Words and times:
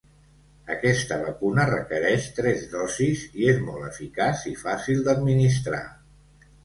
Aquesta 0.75 1.17
vacuna 1.25 1.65
requereix 1.71 2.25
tres 2.39 2.65
dosis 2.73 3.25
i 3.43 3.47
és 3.55 3.61
molt 3.67 3.87
eficaç 3.91 4.47
i 4.53 4.55
fàcil 4.67 5.05
d'administrar. 5.09 5.85